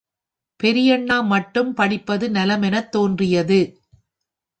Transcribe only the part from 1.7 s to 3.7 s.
படிப்பது நலமெனத் தோன்றியது.